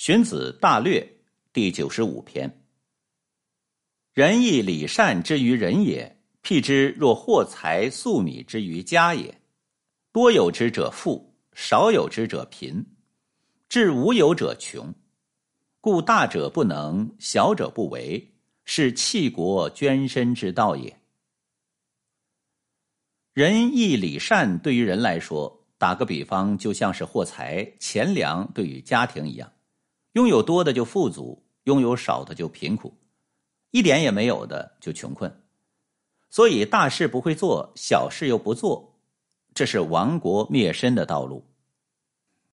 [0.00, 1.06] 荀子大略
[1.52, 2.64] 第九十五篇：
[4.14, 9.42] 仁义礼善之于人也，譬之若获财粟米之于家也。
[10.10, 12.82] 多有之者富，少有之者贫，
[13.68, 14.94] 至无有者穷。
[15.82, 18.32] 故大者不能，小者不为，
[18.64, 20.98] 是弃国捐身之道也。
[23.34, 29.52] 仁义礼善对于人来说，打个比方，就像是货财钱粮对于家庭一样，
[30.12, 32.94] 拥有多的就富足，拥有少的就贫苦，
[33.70, 35.42] 一点也没有的就穷困。
[36.28, 38.96] 所以大事不会做，小事又不做，
[39.54, 41.44] 这是亡国灭身的道路。